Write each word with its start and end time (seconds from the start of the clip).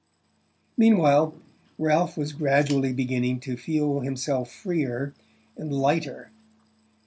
Meanwhile 0.77 1.35
Ralph 1.77 2.17
was 2.17 2.33
gradually 2.33 2.91
beginning 2.91 3.39
to 3.41 3.55
feel 3.55 3.99
himself 3.99 4.51
freer 4.51 5.13
and 5.55 5.71
lighter. 5.71 6.31